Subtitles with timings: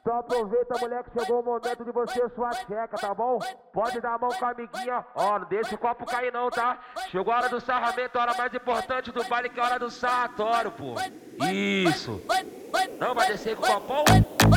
[0.00, 3.38] Então aproveita, moleque, chegou o momento de você sua checa, tá bom?
[3.72, 6.78] Pode dar a mão com a amiguinha, ó, não deixa o copo cair não, tá?
[7.10, 9.78] Chegou a hora do sarramento, a hora mais importante do baile, que é a hora
[9.78, 10.94] do sarratório, pô.
[11.44, 12.22] Isso.
[12.98, 14.04] Não vai descer com o copão?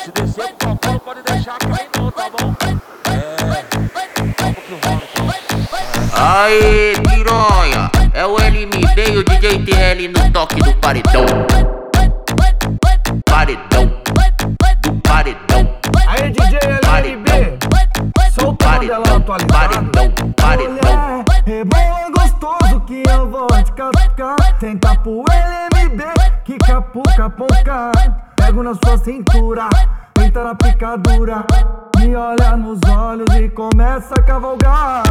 [0.01, 2.55] Se descer com o copão, pode deixar cair não, tá bom?
[3.11, 3.83] É, que.
[6.15, 11.25] Aê, piranha, é o LMD e o DJ TL no toque do paredão.
[13.25, 13.92] Paredão,
[19.23, 19.89] paredão, atualizado.
[19.93, 21.23] paredão, paredão.
[21.45, 24.35] Rebola gostoso que eu vou te catucar.
[24.59, 26.01] Senta pro LMB,
[26.43, 27.91] que capuca, ponca.
[28.35, 29.69] Pego na sua cintura,
[30.23, 31.45] entra na picadura.
[31.97, 35.03] Me olha nos olhos e começa a cavalgar.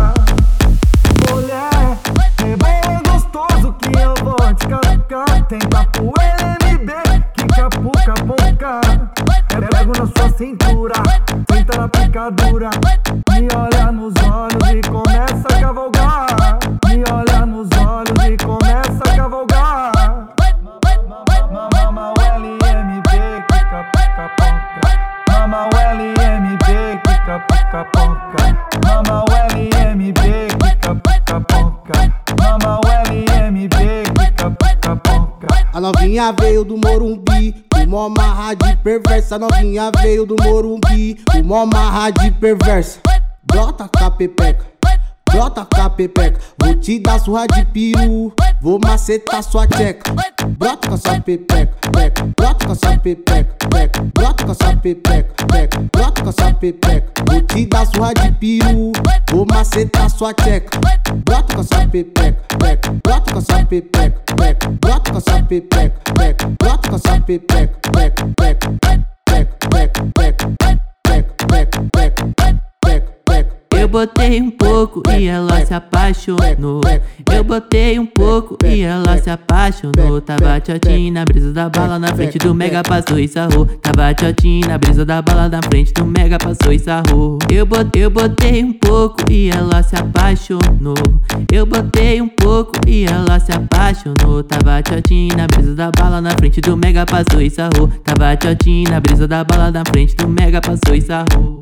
[1.30, 1.99] Mulher,
[2.38, 5.47] rebola gostoso que eu vou te catucar.
[5.47, 6.91] Tenta pro LMB,
[7.35, 8.80] que capuca, ponca.
[9.71, 10.95] Pego na sua cintura,
[11.51, 12.71] senta na picadura.
[27.85, 28.59] Ponca.
[28.85, 30.19] Mama o LMB.
[32.41, 33.73] Mama o LMB.
[35.73, 39.37] A novinha veio do Morumbi, mó marra de perversa.
[39.37, 43.01] A novinha veio do Morumbi, mó marra de perversa.
[43.43, 44.67] Brota com a pepeca,
[45.33, 46.38] brota com a pepeca.
[46.63, 50.13] Vou te dar surra de peru, vou macetar sua tcheca.
[50.59, 52.29] Brota com a sua pepeca, peca.
[52.37, 54.02] Brota com a sua pepeca, peca.
[54.15, 55.85] Brota com a sua pepeca, peca.
[55.93, 57.24] Brota com a sua pepeca.
[57.29, 58.93] Vou te dar surra de peru,
[59.30, 60.79] vou macetar sua tcheca.
[61.24, 62.93] Brota com a sua pepeca, peca.
[63.02, 64.69] Brota com a sua pepeca, peca.
[64.81, 66.53] Brota com a sua pepeca, peca.
[66.61, 68.27] Brota com a sua pepeca, peca,
[73.93, 76.81] botei um pouco e ela se apaixonou.
[77.31, 80.19] Eu botei um pouco e ela se apaixonou.
[80.22, 83.67] Tava tiotinha na brisa da bala na frente do mega passou e sarrou.
[83.67, 87.39] Tava tiotinha na brisa da bala na frente do mega passou e sarrou.
[87.53, 90.94] Eu botei, eu botei um pouco e ela se apaixonou.
[91.53, 94.43] Eu botei um pouco e ela se apaixonou.
[94.43, 97.88] Tava tiotinha na brisa da bala na frente do mega passou e sarrou.
[98.03, 101.62] Tava tiotinha na brisa da bala na frente do mega passou e sarrou.